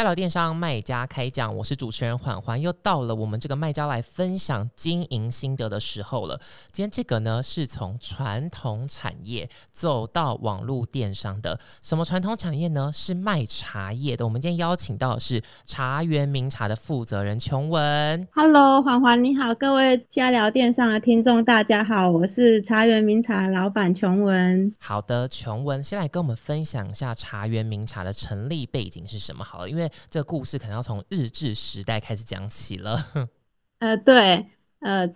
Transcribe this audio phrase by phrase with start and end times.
[0.00, 6.40] 下聊电商卖家开讲，我是主持人缓缓，又到了我们这个卖家来分享经营心得的时候了。
[6.72, 11.60] 今天这个呢，是从传统产业走到网络电商的。
[11.82, 12.90] 什么传统产业呢？
[12.94, 14.24] 是卖茶叶的。
[14.24, 18.26] 我们今天邀请到的是茶园名茶的负责人琼文。
[18.32, 24.74] Hello，缓缓你好，各位家聊电商的听众大家好，我是茶园名茶老板琼文。
[24.78, 29.44] 好的，琼文，先来跟我们分享一下茶园名茶的成立背景是什么？
[29.44, 32.98] 好了，因为因这故事可能要从日治时代开始讲起了。
[33.80, 34.46] 呃，对，
[34.80, 35.06] 呃，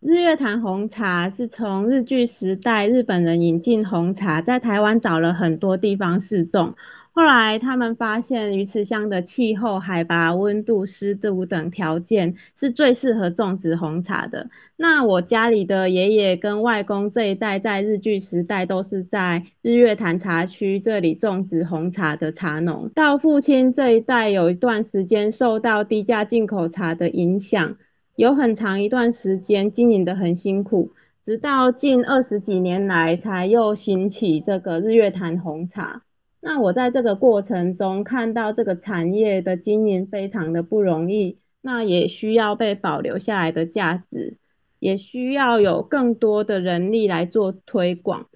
[0.00, 6.74] 日月潭红茶是从日据时代日本人引进红茶，在台湾找了很多地方试种。
[7.12, 14.48] 后来他们发现鱼池乡的气候、海拔、温度、湿度等条件是最适合种植红茶的。
[14.76, 22.88] 那我家里的爷爷跟外公这一代在日据时代都是在日月潭茶区这里种植红茶的茶农。
[22.94, 27.76] 到父亲这一代有一段时间受到低价进口茶的影响，
[28.14, 36.02] 有很长一段时间经营的很辛苦，直到近二十几年来才又兴起这个日月潭红茶。
[36.42, 44.38] 那我在这个过程中看到这个产业的经营非常的不容易，那也需要被保留下来的价值，
[44.78, 48.26] 也需要有更多的人力来做推广，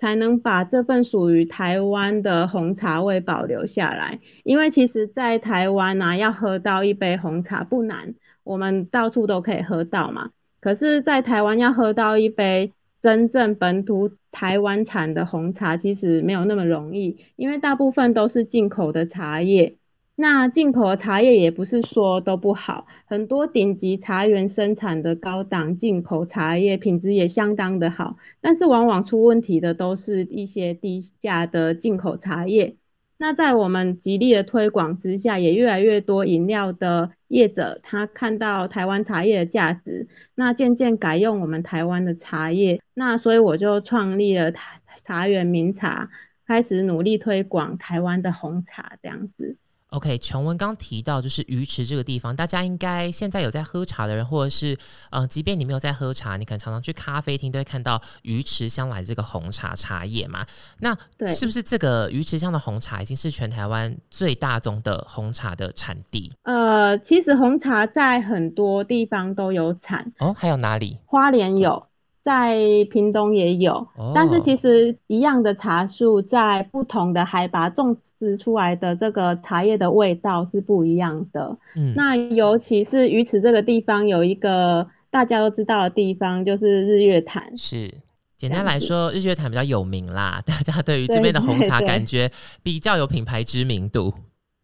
[0.00, 4.18] 才能把这份属于台湾的红茶味保留下来。
[4.42, 10.30] 因为其实，在台湾啊，要喝到一杯红茶不难，我们到处都可以喝到嘛。
[10.60, 12.72] 可是，在台湾要喝到一杯。
[13.02, 19.76] 真正本土台湾产的红茶其实没有那么容易，因为大部分都是进口的茶叶。
[20.14, 32.76] 那进口的茶叶也不是说都不好，很多顶级茶园生产的高档进口茶叶品质也相当的好，但是往往出问题的都是一些低价的进口茶叶。
[33.22, 42.82] 那在我们极力的推广之下，也越来越多饮料的业者，他看到台湾茶叶的价值，那渐渐改用我们台湾的茶叶。
[42.94, 46.10] 那所以我就创立了台茶园名茶，
[46.48, 49.56] 开始努力推广台湾的红茶这样子。
[49.92, 54.74] OK，琼文刚提到就是鱼池这个地方，大家应该现在有在喝茶的人，或者是
[55.10, 60.46] 呃，即便你没有在喝茶，你可能常常去咖啡厅都会看到鱼池香来这个红茶茶叶嘛。
[60.80, 60.96] 那
[61.34, 66.32] 是不是这个鱼池乡的红茶已经是全台湾最大宗的红茶的产地？
[66.44, 70.98] 呃，其实红茶在很多地方都有产哦，还有哪里？
[71.04, 71.86] 花莲有。
[72.22, 72.56] 在
[72.90, 73.84] 屏东也有，
[74.14, 81.58] 但是其实一样的茶树，在不同的海拔种植出来的这个茶叶的味道是不一样的。
[81.74, 87.56] 嗯，那尤其是鱼池这个地方，有一个大家都知道的地方，就是日月潭。
[87.56, 87.92] 是，
[88.36, 92.30] 简单来说，日月潭比较有名啦， 大家对于这边的红茶感觉
[92.62, 94.14] 比较有品牌知名度。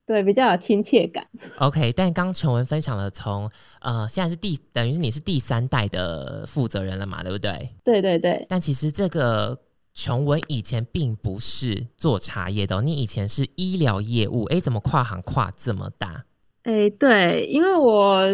[0.09, 1.27] 对，比较有亲切感。
[1.59, 3.49] OK，但刚琼文分享了，从
[3.83, 7.69] 呃，现在是第等于是你是第三代的负责人了嘛，对不对？
[7.85, 8.47] 对对对。
[8.49, 9.61] 但其实这个
[9.93, 14.45] 琼文以前并不是做茶叶的，你以前是医疗业务。
[14.45, 16.25] 哎，怎么跨行跨这么大？
[16.63, 18.27] 哎，对，因为我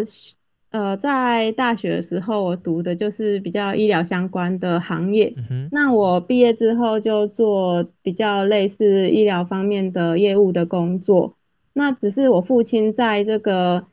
[0.71, 5.35] 呃在大学的时候，我读的就是比较医疗相关的行业。
[5.73, 11.35] 那我毕业之后就做比较类似医疗方面的业务的工作。
[11.77, 13.89] 那只是我父亲在这个，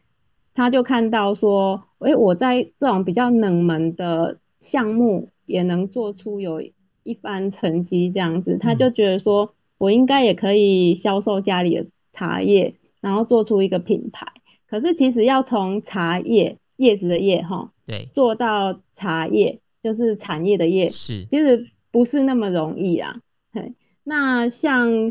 [0.53, 6.61] 他就看到说，诶，我在这种比较冷门的项目也能做出有
[7.01, 14.27] 一番成绩，这样子，他就觉得说我应该也可以销售家里的茶叶，然后做出一个品牌。
[14.69, 23.21] 可是其实要从茶叶叶子的叶哈，对，做到茶叶就是产业的业，是，其实不是那么容易啊。
[23.51, 25.09] 嘿，那像。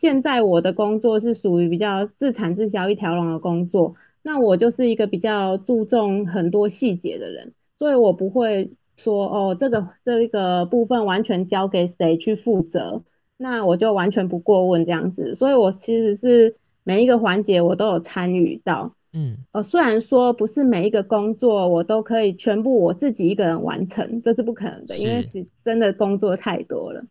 [0.00, 13.02] 现在我的工作是属于比较自产自销一条龙的工作，那我就是一个比较注重很多细节的人，所以我不会说哦，这个这个部分完全交给谁去负责，
[13.36, 15.34] 那我就完全不过问这样子。
[15.34, 27.04] 所以我其实是每一个环节我都有参与到，嗯，呃，虽然说不是每一个工作我都可以全部我自己一个人完成，这是不可能的，因为是真的工作太多了。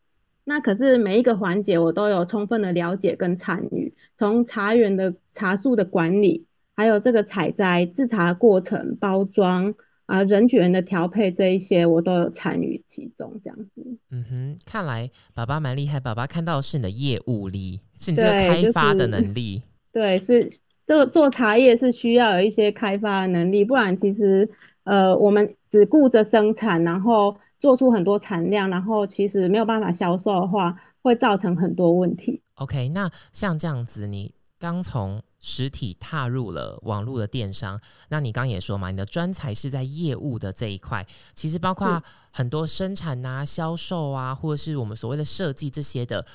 [0.50, 9.76] 那可是每一个环节我都有充分的了解跟参与，从茶园的茶树的管理，还有这个采摘、制茶过程、包装
[10.08, 13.40] 啊、人员的调配这一些，我都有参与其中。
[13.44, 16.00] 这样子，嗯哼，看来爸爸蛮厉害。
[16.00, 19.62] 爸爸看到是你的业务力，是你这个开发的能力。
[19.94, 20.50] 对，是
[20.88, 24.50] 做做茶叶是需要有一些开发的能力，不然其实
[24.84, 27.38] 呃，我们只顾着生产，然后。
[27.60, 32.42] 做出很多产量，然后其实没有办法销售的话，会造成很多问题。
[32.56, 37.80] OK，那像这样子，你刚从实体踏入了网络的电商。
[38.10, 42.02] 那你刚也说嘛，你的专才是在业务的这一块，其实包括
[42.32, 46.26] 很多生产啊、销售啊，或者是我们所谓的设计这些的，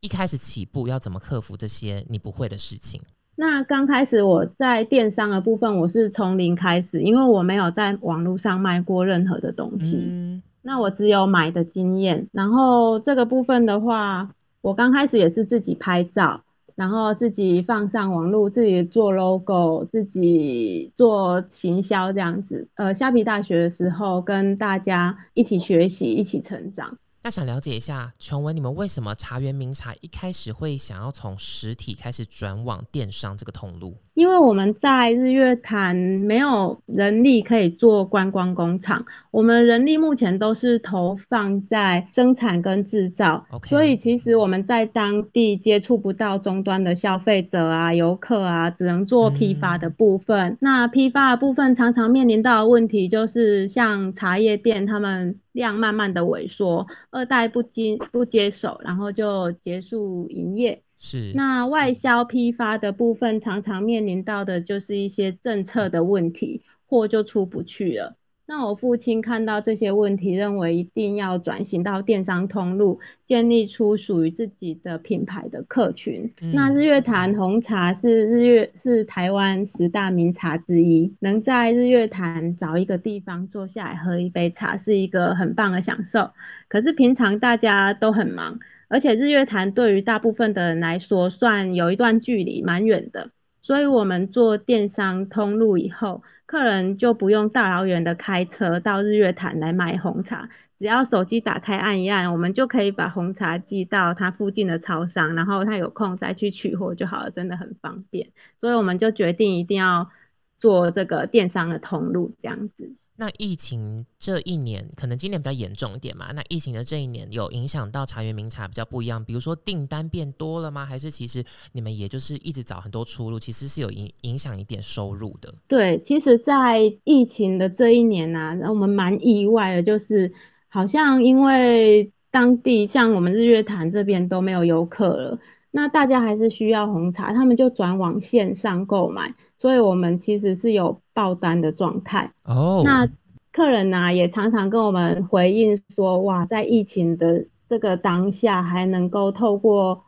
[0.00, 3.00] 一开始起步要怎么克服这些你不会的事情？
[3.38, 12.26] 那刚开始我在电商的部分，我是从零开始，因为我没有在网络上卖过任何的东西，那我只有买的经验。
[12.32, 16.40] 然后这个部分的话，我刚开始也是自己拍照，
[16.74, 22.66] 然后自己放上网络，自己做 logo，自己做行销这样子。
[22.74, 26.98] 呃，虾皮大学的时候，跟大家一起学习，一起成长。
[27.26, 33.96] 那想了解一下，琼文，你们为什么茶园名茶一开始会想要从实体开始转往电商这个通路？
[34.14, 50.56] 因为我们在日月潭没有人力可以做观光工厂，我们人力目前都是投放在生产跟制造，所以其实我们在当地接触不到终端的消费者啊、游客啊，只能做批发的部分。
[50.60, 60.82] 那批发的部分常常面临到的问题就是，像茶叶店他们量慢慢的萎缩，二代不接不接手，然后就结束营业。
[60.98, 68.16] 是，那外销批发的部分常常面临到的就是一些政策的问题，货就出不去了。
[68.48, 76.32] 那我父亲看到这些问题，认为一定要转型到电商通路，建立出属于自己的品牌的客群。
[76.54, 86.30] 那日月潭红茶是日月是台湾十大名茶之一，能在日月潭找一个地方坐下来喝一杯茶，是一个很棒的享受。
[86.68, 88.60] 可是平常大家都很忙。
[88.88, 93.30] 而且日月潭对于大部分的人来说，算有一段距离，蛮远的。
[93.60, 100.48] 所以，我们做电商通路以后，客人就不用大老远的开车到日月潭来买红茶，
[100.78, 108.30] 只要手机打开按一按，我们就可以把红茶寄到他附近的超商，然后他有空再去取货就好了，真的很方便。
[108.60, 110.10] 所以，我们就决定一定要
[110.56, 112.94] 做这个电商的通路，这样子。
[113.18, 116.32] 那疫情这一年，可能今年比较严重一点嘛？
[116.34, 120.84] 那疫情的这一年有影响到茶园名茶比较不一样，比如说订单变多了吗？
[120.84, 121.42] 还是其实
[121.72, 125.52] 你们也就是一直找很多出路，其实是有影影响一点收入的？
[125.66, 130.32] 对，其实，在疫情的这一年呢，我们蛮意外的，就是
[130.68, 135.38] 好像因为当地像我们日月潭这边都没有游客了，
[135.76, 139.34] 那大家还是需要红茶，他们就转往线上购买。
[139.58, 142.80] 所以，我们其实是有爆单的状态哦。
[142.82, 143.06] 那
[143.52, 150.02] 客人呢，也常常跟我们回应说：“哇，在疫情的这个当下，还能够透过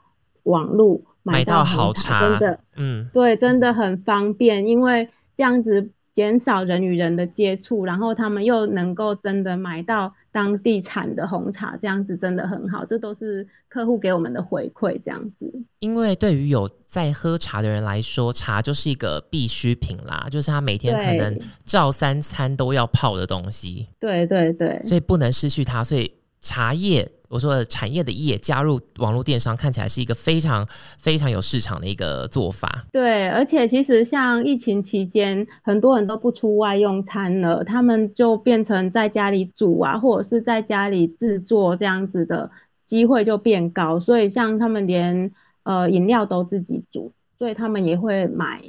[0.44, 12.85] 网络买到好茶，真的，嗯，对，真的很方便，因为这样子。”减少人与人的接触，然后他们又能够真的买到当地产的红茶，这样子真的很好。
[12.85, 15.52] 这都是客户给我们的回馈，这样子。
[15.81, 23.88] 因为对于有在喝茶的人来说，茶就是一个必需品啦，就是他每天可能照三餐都要泡的东西。
[23.99, 25.82] 对对对，所以不能失去它。
[25.82, 26.08] 所以
[26.40, 27.11] 茶叶。
[27.29, 30.67] 我说的产业的业加入网络电商，看起来是一个非常
[30.99, 32.87] 非常有市场的一个做法。
[32.91, 42.50] 对，而且其实像疫情期间，很多人都不出外用餐了，他们就变成在家里煮啊，或者是在家里制作这样子的
[42.87, 44.00] 机会就变高。
[44.00, 45.31] 所以像他们连
[45.64, 48.62] 呃饮料都自己煮，所以他们也会买。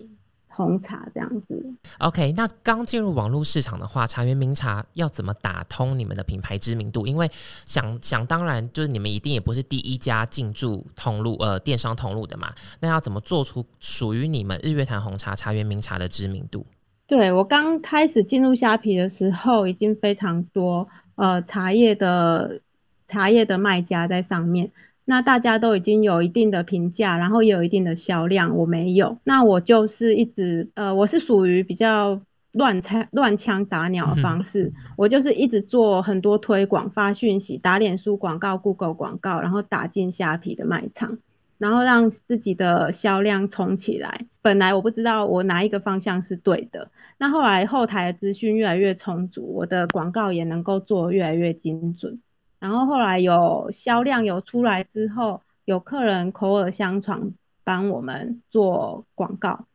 [0.59, 2.33] 红茶这样子，OK。
[2.33, 7.07] 那刚进入网络市场的话，茶园名茶要怎么打通你们的品牌知名度？
[7.07, 7.29] 因为
[7.65, 12.53] 想想当然，就是你们一定也不是第一家进驻通路呃电商通路的嘛。
[12.81, 16.65] 那要怎么做出属于你们日月潭红茶茶园名茶的知名度？
[17.07, 22.59] 对我刚开始进入虾皮的时候，已经非常多呃茶叶的
[23.07, 24.69] 茶叶的卖家在上面。
[25.09, 29.17] 那大家都已经有一定的评价，然后也有一定的销量，我没有。
[29.23, 41.17] 那我就是一直，呃，我是属于比较乱枪乱枪打鸟的方式，我就是一直做很多推广、发讯息、打脸书广告、Google 广告，然后打进虾皮的卖场，
[41.57, 44.27] 然后让自己的销量冲起来。
[44.43, 52.19] 本来我不知道我哪一个方向是对的，那后来后台的资讯越来越充足，我的广告也能够做越来越精准。
[52.59, 57.31] 然后后来有销量有出来之后，有客人口耳相传
[57.63, 59.65] 帮我们做广告，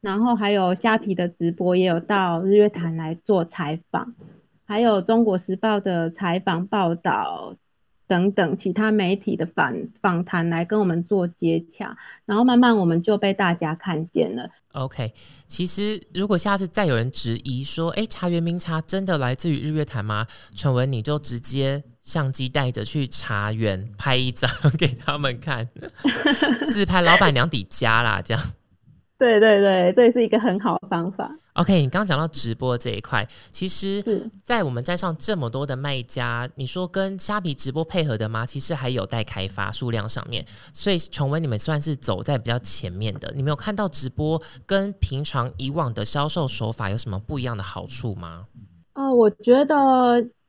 [0.00, 4.14] 然后还有虾皮的直播也有到日月潭来做采访，
[4.64, 7.54] 还有中国时报的采访报道
[8.08, 11.96] 等等其他媒体的访访谈来跟我们做接洽，
[12.26, 14.50] 然后慢慢我们就被大家看见了。
[14.72, 15.12] OK，
[15.46, 20.26] 其实如果下次再有人质疑说，哎，茶园名茶真的来自于日月潭吗？
[20.56, 25.68] 传闻你就直接相机带着去茶园拍一张给他们看，
[26.66, 28.42] 自拍老板娘底加啦，这样。
[29.18, 31.30] 对对对，这也是一个很好的方法。
[31.52, 38.44] OK，你刚刚讲到直播这一块，其实是，在我们站上这么多的卖家，你说跟虾皮直播配合的吗？
[38.44, 40.44] 其实还有待开发，数量上面。
[40.72, 43.30] 所以琼文，你们算是走在比较前面的。
[43.36, 48.46] 你们有看到直播跟平常以往的销售手法有什么不一样的好处吗？
[48.94, 49.74] 啊，我觉得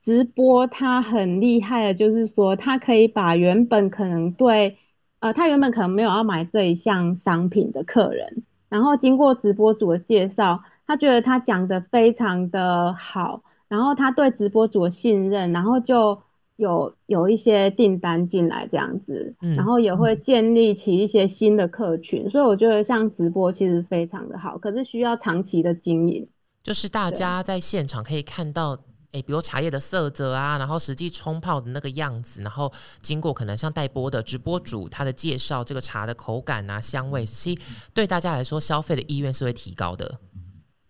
[0.03, 4.77] 直播它很厉害的，就是说它可以把原本可能对，
[5.19, 10.63] 呃，他原本可能没有要买这一项商品的客人，然后经过直播主的介绍。
[10.85, 16.21] 他觉得他讲的非常的好，然后他对直播主的信任，然后就
[16.57, 26.27] 有有一些订单进来这样子，然后也会建立起一些新的客群，所以我觉得像直播其实非常的好，可是需要长期的经营。
[26.61, 28.77] 就是大家在现场可以看到，
[29.13, 37.61] 哎，比如茶叶的色泽啊，然后实际冲泡的那个样子，然后经过可能像带播的直播主他的介绍，这个茶的口感啊、香味，其实
[37.93, 40.19] 对大家来说消费的意愿是会提高的。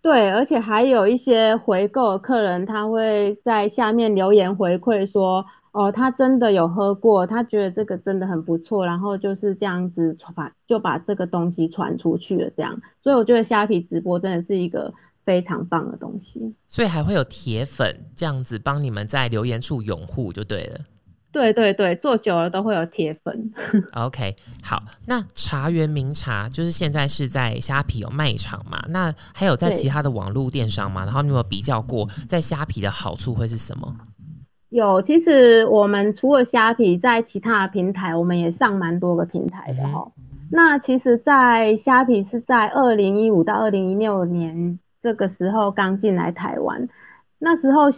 [0.01, 12.81] 对，而且还有一些回购客人，他会在下面留言回馈说，哦，他真的有喝过，他觉得这个真的很不错，然后就是这样子传，就把这个东西传出去了，这样。
[13.01, 14.93] 所以我觉得虾皮直播真的是一个
[15.25, 16.55] 非常棒的东西。
[16.67, 20.79] 所以还会有铁粉这样子帮你们在留言处拥护，就对了。
[21.31, 23.51] 对对对，做久了都会有铁粉。
[23.93, 28.85] OK，好，那茶园名茶就是现在是在虾皮有卖场嘛？
[28.89, 31.03] 那还有在其他的网络电商嘛？
[31.05, 33.95] 然后你有没有比较过在虾皮的好处会是什么？
[34.69, 40.11] 有，其实我们除了虾皮，在其他的平台我们也上蛮多个平台的哈。
[40.51, 46.89] 那其实，在虾皮是在二零一五到二零一六年这个时候刚进来台湾，
[47.37, 47.91] 那时候。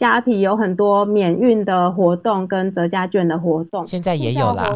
[0.00, 4.74] 虾皮有很多免运的活动跟折价券的活动，现在也有啦。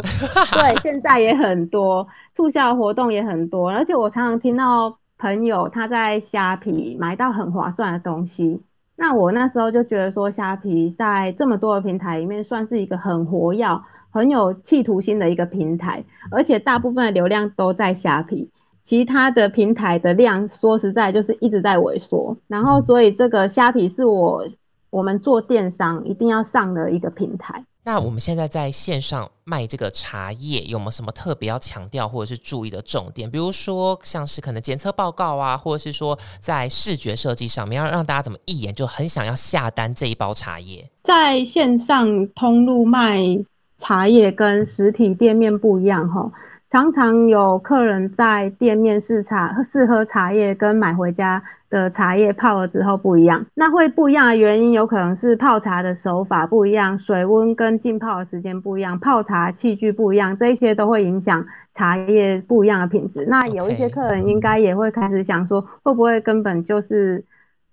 [0.52, 8.60] 对，现在也很多促销活动也很多，而且我常常听到朋友他在虾皮买到很划算的东西。
[8.96, 13.66] 那我那时候就觉得说，虾皮在这么多的平台里面，算是一个很活跃、
[14.10, 18.50] 很有企图心的一个平台，而且大部分的流量都在虾皮，
[18.84, 22.36] 其他的平台的量说实在就是一直在萎缩。
[22.46, 24.46] 然后，所以这个虾皮是我。
[24.90, 27.64] 我们做电商一定要上的一个平台。
[27.82, 33.28] 那我们现在在线上卖这个茶叶，有没有什么特别要强调或者是注意的重点？
[33.28, 40.88] 比如说，像是可能检测报告啊，或者是说在视觉设计上面，要让大家怎么一眼就很想要下单这一包茶叶。
[41.02, 43.18] 在线上通路卖
[43.80, 46.30] 茶叶跟实体店面不一样哈，
[46.74, 51.40] 常常有客人在店面试茶试喝茶叶，跟买回家。
[51.70, 63.26] 的茶叶泡了之后不一样，那会不一样的原因有可能是泡茶的手法不一样，水温跟浸泡的时间不一样，泡茶器具不一样，这些都会影响茶叶不一样的品质。
[63.28, 67.24] 那有一些客人应该也会开始想说，会不会根本就是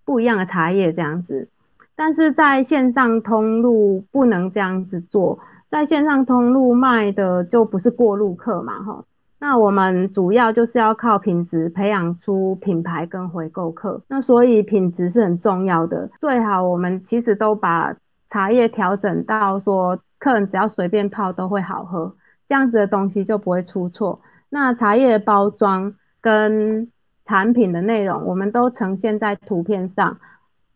[0.03, 1.47] 不一样的茶叶这样子？
[1.95, 5.37] 但是在线上通路不能这样子做，
[5.71, 9.03] 在线上通路卖的就不是过路客嘛，哈。
[9.39, 16.09] 那我们主要就是要靠品质培养出品牌跟回购客，那所以品质是很重要的。
[16.19, 17.95] 最好我们其实都把
[18.29, 22.13] 茶叶调整到说，客人只要随便泡都会好喝，
[22.47, 24.21] 这样子的东西就不会出错。
[24.49, 26.91] 那茶叶的包装跟
[27.25, 30.17] 产品的内容，我们都呈现在图片上，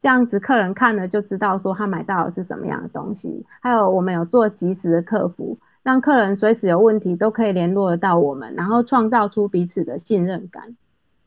[0.06, 3.44] 这样子客人看了就知道说他买到的是什么样的东西。
[3.60, 5.58] 还有我们有做及时的客服。
[5.82, 10.76] 让客人随时有问题都可以联络得到我们，然后创造出彼此的信任感。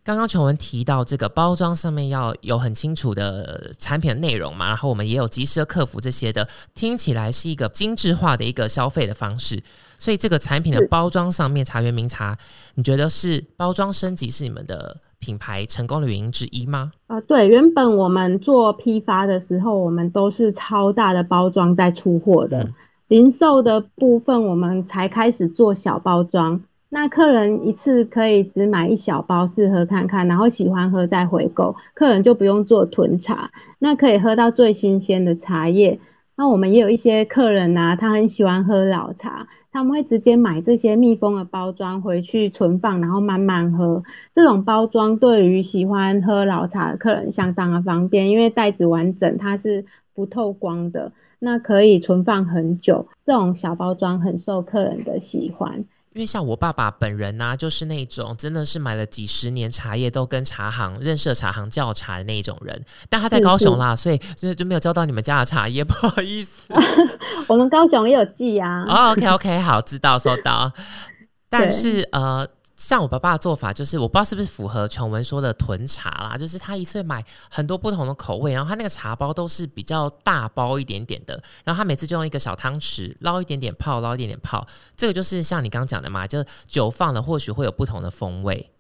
[0.05, 9.61] 刚刚琼文提到这个包装上面要有很清楚的产品内容嘛，然后我们也有及时的客服这些的，听起来是一个精致化的一个消费的方式。
[9.97, 12.37] 所以这个产品的包装上面，茶园名茶，
[12.75, 16.93] 你觉得是包装升级是你们的品牌成功的原因之一吗？
[17.07, 22.69] 啊，对，原本我们做批发的时候，我们都是超大的包装在出货的。
[23.09, 26.61] 零售的部分，我们才开始做小包装。
[26.91, 36.01] 那客人一次可以只买一小包试喝看看，然后喜欢喝再回购，客人就不用做囤茶，那可以喝到最新鲜的茶叶。
[36.37, 39.49] 那我们也有一些客人呐，他很喜欢喝老茶，
[39.79, 44.03] 他们会直接买这些密封的包装回去存放，然后慢慢喝。
[44.35, 51.13] 这种包装对于喜欢喝老茶的客人相当的方便，因为袋子完整，它是不透光的。
[51.39, 55.85] 那可以存放很久，这种小包装很受客人的喜欢。
[56.15, 62.85] 因为像我爸爸本人呢，就是那种真的是买了几十年茶叶，都跟茶行认识茶行叫茶的那种人。
[63.09, 66.63] 但他在高雄啦，所以所以就没有交到你们家的茶叶，不好意思。
[67.47, 68.85] 我们高雄也有寄啊。
[68.89, 70.73] 哦，OK OK，好，知道收到。
[71.49, 72.49] 但是呃。
[72.79, 84.67] 像我爸爸的做法，就是我不知道是不是符合琼文说的囤茶啦，就是他一次买很多不同的口味，然后他那个茶包都是比较大包一点点的，然后他每次就用一个小汤匙捞一点点泡，捞一点点泡，
[84.97, 88.71] 这个就是像你刚刚讲的嘛，就酒放了或许会有不同的风味。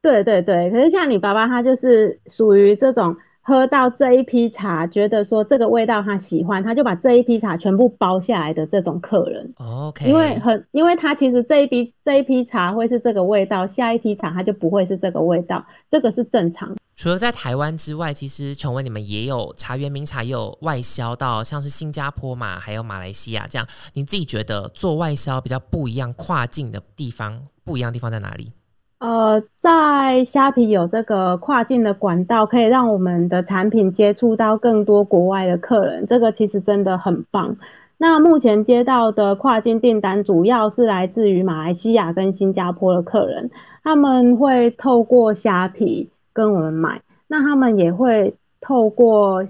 [0.00, 3.14] 对对对，可是像你爸爸他就是属于这种。
[3.46, 9.52] 喝到这一批茶，觉得说这个味道他喜欢，他就把这一批茶全部包下来的这种客人。
[9.58, 16.74] OK，因为很，因为他其实这一批这一批茶会是这个味道，下一批茶他就不会是这个味道，这个是正常。
[16.96, 23.66] 除了在台湾之外，其实琼文你们也有茶园名茶，也有外销到像是新加坡嘛，还有马来西亚这样。
[23.92, 28.52] 你自己觉得做外销比较不一样，跨境的地方不一样的地方在哪里？
[28.98, 37.56] 呃，在虾皮有这个跨境的管道，可以让我们的产品接触到更多国外的客人，这个其实真的很棒。
[37.98, 43.50] 那目前接到的跨境订单，主要是来自于马来西亚跟新加坡的客人，
[43.82, 49.44] 他们会透过虾皮跟我们买，那他们也会透过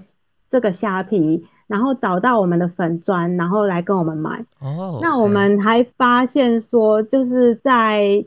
[0.49, 4.45] 这个虾皮，然后找到我们的粉砖，然后来跟我们买。
[4.59, 8.25] 哦，那我们还发现说，就是在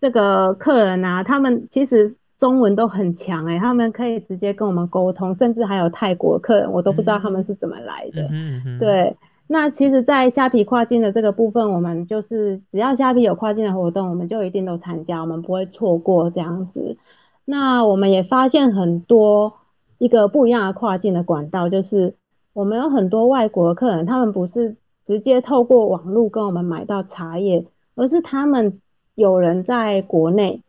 [0.00, 8.22] 这个客人啊，他们其实中文都很强哎，他们可以直接跟我们沟通，甚至还有泰国客人，我都不知道他们是怎么来的。
[8.30, 9.14] 嗯嗯对，
[9.46, 16.96] 那其实，在虾皮跨境的这个部分，我们就是只要虾皮有跨境的活动，我们就一定都参加，我们不会错过这样子。
[17.44, 19.52] 那我们也发现很多
[19.98, 22.14] 一个不一样的跨境的管道，就是
[22.54, 27.66] 我们有很多外国客人，他们不是直接透过网络跟我们买到茶叶，
[27.96, 28.80] 而是他们。
[29.20, 30.62] 有人在国内，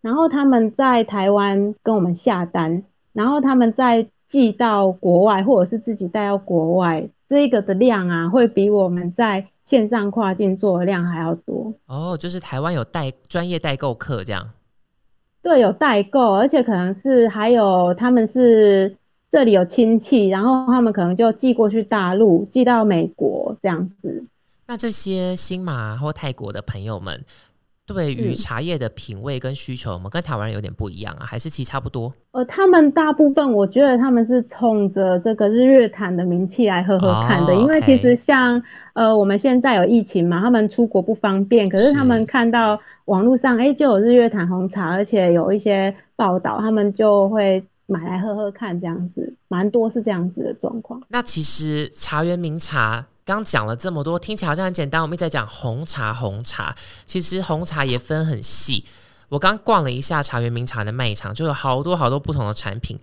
[0.00, 11.74] 然后他们在台湾跟我们下单，然后他们再寄到国外，或者是自己带到国外，这个的量啊，会比我们在线上跨境做的量还要多。
[11.86, 14.48] 哦，就是台湾有代专业代购客这样？
[15.42, 18.96] 对，有代购，而且可能是还有他们是
[19.30, 24.24] 这里有亲戚，然后他们可能就寄过去大陆，寄到美国这样子。
[24.68, 27.24] 那这些新马或泰国的朋友们。
[27.86, 32.12] 对于茶叶的品味跟需求，我们跟台湾人有点不一样啊，还是其实差不多？
[32.32, 38.60] 呃，他们大部分我觉得他们是冲着这个日月潭的名气来喝喝看的，因为其实像
[38.94, 51.00] 呃我们现在有疫情嘛，他们出国不方便，可是他们看到网络上哎就有日月潭红茶，而且有一些报道，他们就会买来喝喝看，这样子蛮多是这样子的状况。
[51.08, 53.06] 那其实茶园名茶。
[53.26, 55.02] 刚讲了这么多，听起来好像很简单。
[55.02, 56.72] 我们一直在讲红茶，红茶
[57.04, 58.84] 其实红茶也分很细。
[59.28, 62.96] 我刚逛了一下茶园名茶的卖场，就有好多好多不同的产品。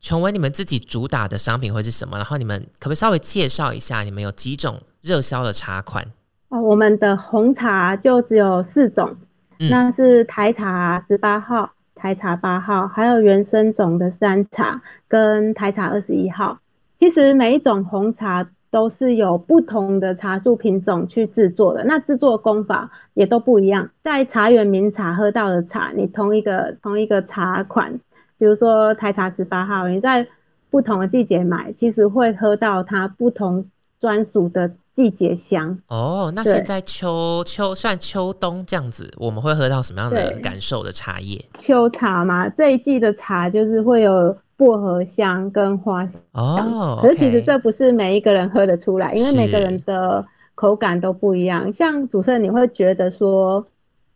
[0.00, 2.16] 琼文，你们自己主打的商品会是什么？
[2.16, 6.06] 然后你们可不可以稍微介绍一下，你们有几种热销的茶款？
[6.50, 9.16] 哦，我们的红茶就只有四种，
[9.58, 16.60] 那是台茶十八号、台茶八号，还有原生种的山茶跟台茶二十一号。
[17.00, 18.48] 其实每一种红茶。
[18.70, 23.88] 都是有不同的茶树品种去制作的，那制作工法也都不一样。
[24.02, 27.98] 在茶园名茶喝到的茶，你同一个同一个茶款，
[28.38, 30.26] 比如说台茶十八号，你在
[30.70, 33.64] 不同的季节买，其实会喝到它不同
[34.00, 35.78] 专属的季节香。
[35.88, 41.42] 哦，那现在秋秋算秋冬这样子，我们会喝到什么样的感受的茶叶？
[41.56, 44.36] 秋茶嘛，这一季的茶就是会有。
[44.58, 51.72] 薄荷香跟花香，哦，可是其实这不是每一个人喝得出来，因为每个人的口感都不一样。
[51.72, 53.64] 像主持人，你会觉得说，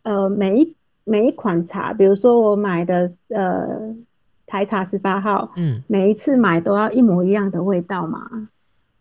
[0.03, 3.65] 呃，每一每一款茶，比如说我买的呃
[4.45, 8.21] 台茶十八号，嗯，每一次买都要一模一样的味道吗？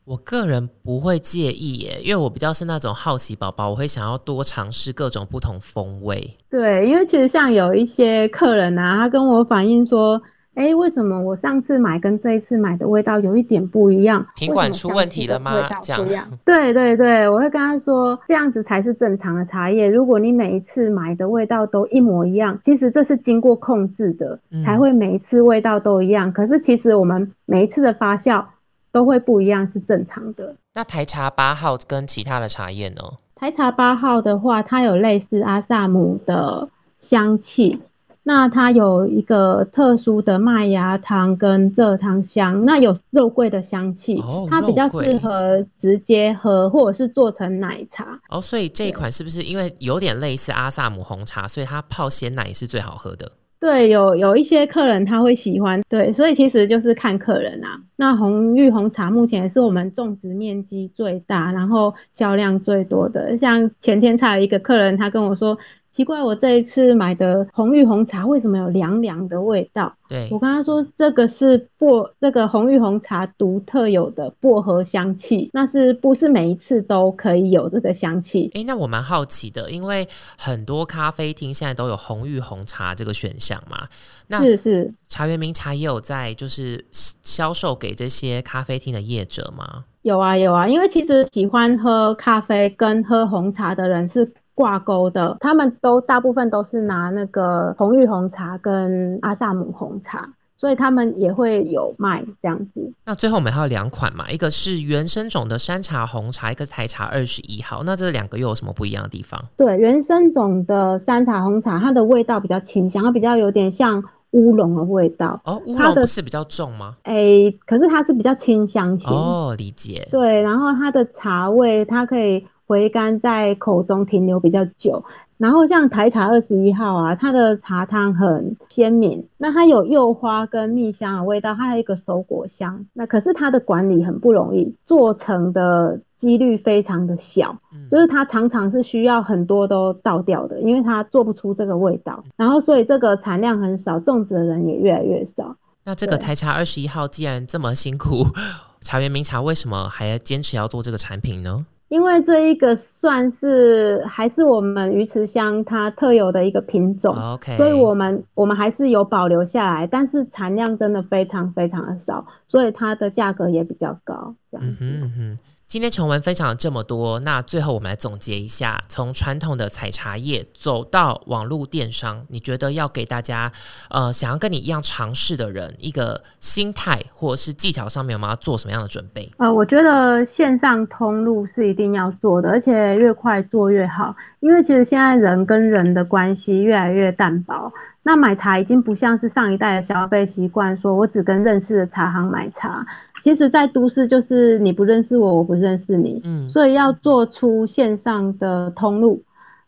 [0.05, 6.37] 我个人不会介意耶，因为我比较是那种好奇宝宝，我会想要多尝试各种不同风味。
[6.51, 10.21] 对，因为其实像有一些客人啊，他跟我反映说。
[10.53, 14.25] 哎，为什么我上次买跟这一次买的味道有一点不一样？
[14.35, 15.69] 品管出问题了吗？
[15.81, 19.89] 这样， 对对对，我会跟他说，这样子才是正常的茶叶。
[19.89, 26.31] 如果你每一次买的味道都一模一样，其实这是经过控制的，才会每一次味道都一样。
[26.33, 28.43] 可是其实我们每一次的发酵
[28.91, 30.55] 都会不一样，是正常的。
[30.73, 33.01] 那台茶八号跟其他的茶叶呢？
[33.35, 36.67] 台茶八号的话，它有类似阿萨姆的
[36.99, 37.81] 香气。
[38.23, 48.19] 那它有一个特殊的麦芽糖跟蔗糖香，那有肉桂的香气，它比较适合直接喝或者是做成奶茶。
[48.29, 53.31] 哦，所以这一款是不是因为有点类似阿萨姆红茶，所以它泡鲜奶是最好喝的？
[53.59, 57.79] 对，有有一些客人他会喜欢，对，所以其实就是看客人啊。
[57.95, 63.35] 那红玉红茶目前也是我们种植面积最大，然后销量最多的。
[63.37, 65.57] 像前天才有一个客人，他跟我说。
[65.91, 69.93] 奇怪，我这一次买的红玉红茶为什么有凉凉的味道？
[70.07, 78.49] 对我跟他说，这个是薄这个红玉红茶独特有的薄荷香气，那是不是每一次都可以有这个香气？
[78.53, 83.87] 诶，那我蛮好奇的，因为很多咖啡厅现在都有红玉红茶这个选项嘛。
[84.27, 89.83] 那是是，茶园名茶也有在就是销售给这些咖啡厅的业者吗？
[90.03, 102.93] 有啊有啊，因为其实喜欢喝咖啡跟喝红茶的人是挂钩的，他们都大部分都是拿那个红玉红茶跟阿萨姆红茶，所以他们也会有卖这样子。
[103.03, 107.81] 那最后我们还有两款嘛，一个是原生种的山茶红茶，一个是台茶二十一号。
[107.83, 109.43] 那这两个又有什么不一样的地方？
[109.57, 115.41] 对，原生种的山茶红茶，它的味道比较清香，它比较有点像乌龙的味道。
[115.43, 116.97] 哦，乌龙不是比较重吗？
[117.05, 119.11] 诶，可是它是比较清香型。
[119.11, 120.07] 哦，理解。
[120.11, 125.03] 对，然后它的茶味，它可以回甘在口中停留比较久。
[125.37, 132.85] 然后像台茶二十一号啊，它的茶汤很鲜明，那它有柚花跟蜜香的味道，它还有一个手果香。
[132.93, 142.23] 那可是它的管理很不容易，做成的几率非常的小，嗯就是它常常是需要很多都倒掉的，因为它做不出这个味道。
[142.37, 145.57] 然后所以这个产量很少，种植的人也越来越少。
[145.83, 148.27] 那这个台茶二十一号既然这么辛苦，
[148.79, 151.65] 茶园名茶为什么还坚持要做这个产品呢？
[151.91, 164.33] 因为这一个算是还是我们鱼池乡它特有的一个品种，OK，所以我们我们还是有保留下来，但是产量真的非常非常的少，所以它的价格也比较高。
[164.49, 165.37] 这样嗯子，哼嗯哼。
[165.71, 173.49] 今天琼文分享了这么多，那最后我们来总结一下，从传统的采茶业走到网络电商，你觉得要给大家，
[173.89, 179.31] 呃，想要跟你一样尝试的人一个心态或者是技巧上面，我们要做什么样的准备？
[179.37, 187.71] 呃，我觉得线上通路是一定要做的，而且越快做越好，因为其实现在人跟人的关系越来越淡薄。
[188.03, 192.85] 那买茶已经不像是上一代的消费习惯，说我只跟认识的茶行买茶。
[193.21, 199.23] 其实，在都市就是你不认识我，我不认识你，嗯，所以要做出线上的通路，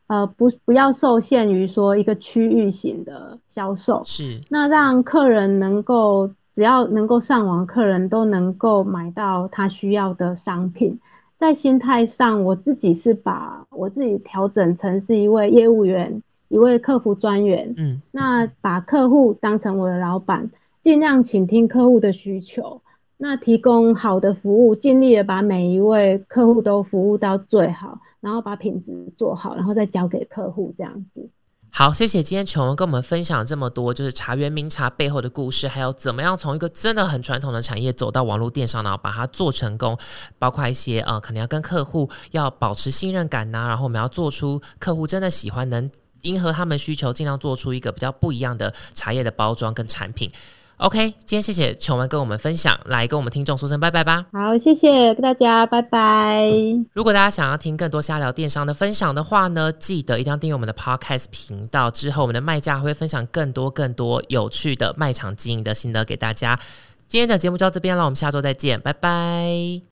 [0.07, 10.99] 呃，不不要受限于说一个区域型的销售，是，那让客人能够只要能够上网，客人都能够买到他需要的商品。
[11.37, 17.73] 在心态上，我自己是把我自己调整成是一位业务员，一位客服专员。
[17.77, 20.51] 嗯，那把客户当成我的老板，
[20.83, 22.79] 尽量倾听客户的需求，
[23.17, 31.27] 那提供好的服务，尽力的把每一位客户都服务到最好，然后把品质做好，然后再交给客户这样子。
[31.75, 39.97] 好，谢谢今天琼文跟我们分享这么多，就是茶园名茶背后的故事，还有怎么样从一个真的很传统的产业走到网络电商，然后把它做成功，
[40.37, 45.89] 包括一些呃，可能要跟客户要保持信任感呐、然后我们要做出客户真的喜欢，能
[46.23, 50.29] 迎合他们需求，尽量做出一个比较不一样的茶叶的包装跟产品。
[50.77, 54.25] OK，今天谢谢琼文跟我们分享，来跟我们听众说声拜拜吧。
[54.33, 56.49] 好，谢谢大家，拜拜。
[56.93, 61.91] 如果大家想要听更多瞎聊电商的分享的话呢，记得一定要订阅我们的 Podcast 频道。
[61.91, 66.59] 之后我们的卖家会分享更多更多有趣的卖场经营的心得给大家。
[67.07, 69.83] 今天的节目就到这边了，我们下周再见，拜拜。